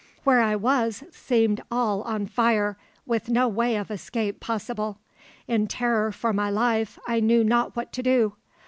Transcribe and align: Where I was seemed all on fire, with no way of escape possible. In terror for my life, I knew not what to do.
Where 0.23 0.41
I 0.41 0.55
was 0.55 1.03
seemed 1.11 1.61
all 1.69 2.01
on 2.01 2.25
fire, 2.25 2.75
with 3.05 3.29
no 3.29 3.47
way 3.47 3.75
of 3.75 3.91
escape 3.91 4.39
possible. 4.39 4.97
In 5.47 5.67
terror 5.67 6.11
for 6.11 6.33
my 6.33 6.49
life, 6.49 6.97
I 7.07 7.19
knew 7.19 7.43
not 7.43 7.75
what 7.75 7.93
to 7.93 8.01
do. 8.01 8.33